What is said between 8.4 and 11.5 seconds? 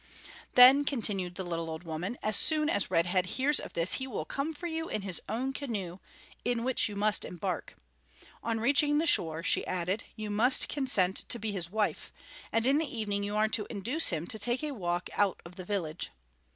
On reaching the shore," she added, "you must consent to